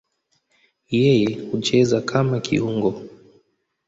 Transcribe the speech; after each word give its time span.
Yeye 0.97 1.29
hucheza 1.47 1.97
kama 2.09 2.37
kiungo. 2.45 2.91